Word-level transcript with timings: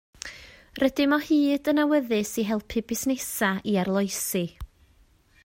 Rydym 0.83 1.13
o 1.17 1.19
hyd 1.25 1.69
yn 1.73 1.81
awyddus 1.83 2.33
i 2.45 2.47
helpu 2.49 2.83
busnesau 2.93 3.63
i 3.75 3.79
arloesi 3.85 4.45